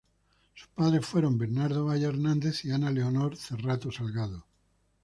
Sus 0.55 0.67
padres 0.69 1.05
fueron 1.05 1.37
Bernardo 1.37 1.85
Valle 1.85 2.07
Hernández 2.07 2.65
y 2.65 2.71
Ana 2.71 2.89
Leonor 2.89 3.37
Cerrato 3.37 3.91
Salgado. 3.91 4.47